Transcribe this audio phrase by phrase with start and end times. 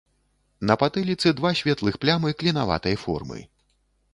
[0.69, 3.39] На патыліцы два светлых плямы клінаватай формы.